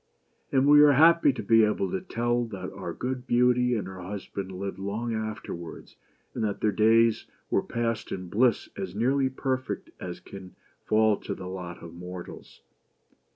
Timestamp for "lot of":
11.47-11.93